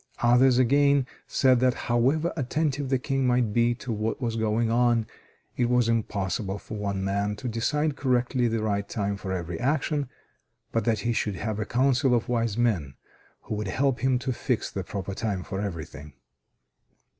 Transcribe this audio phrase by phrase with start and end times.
[0.23, 5.05] Others, again, said that however attentive the King might be to what was going on,
[5.55, 10.09] it was impossible for one man to decide correctly the right time for every action,
[10.71, 12.95] but that he should have a Council of wise men,
[13.43, 16.13] who would help him to fix the proper time for everything.